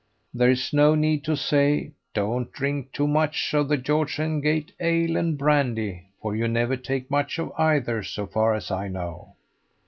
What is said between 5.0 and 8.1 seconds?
and brandy, for you never take much of either,